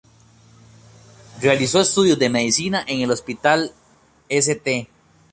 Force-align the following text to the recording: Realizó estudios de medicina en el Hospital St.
Realizó 1.41 1.79
estudios 1.79 2.17
de 2.17 2.31
medicina 2.31 2.83
en 2.87 3.01
el 3.01 3.11
Hospital 3.11 3.71
St. 4.29 4.89